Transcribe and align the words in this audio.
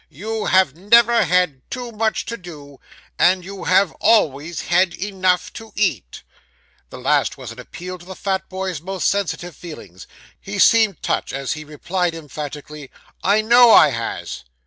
You 0.09 0.45
have 0.45 0.75
never 0.75 1.25
had 1.25 1.61
too 1.69 1.91
much 1.91 2.25
to 2.25 2.35
do; 2.35 2.79
and 3.19 3.45
you 3.45 3.65
have 3.65 3.91
always 4.01 4.61
had 4.61 4.95
enough 4.95 5.53
to 5.53 5.71
eat.' 5.75 6.23
This 6.89 6.99
last 6.99 7.37
was 7.37 7.51
an 7.51 7.59
appeal 7.59 7.99
to 7.99 8.05
the 8.07 8.15
fat 8.15 8.49
boy's 8.49 8.81
most 8.81 9.07
sensitive 9.07 9.55
feelings. 9.55 10.07
He 10.39 10.57
seemed 10.57 11.03
touched, 11.03 11.33
as 11.33 11.53
he 11.53 11.63
replied 11.63 12.15
emphatically 12.15 12.89
'I 13.23 13.41
knows 13.41 13.75
I 13.77 13.89
has. 13.91 14.43